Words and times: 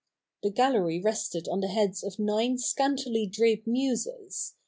The 0.41 0.49
gallery 0.49 0.99
rested 0.99 1.47
on 1.47 1.59
the 1.59 1.67
heads 1.67 2.03
of 2.03 2.17
nine 2.17 2.57
scantily 2.57 3.27
draped 3.27 3.67
Muses, 3.67 4.53
CH. 4.55 4.57